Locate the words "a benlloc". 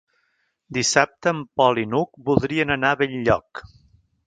2.97-3.65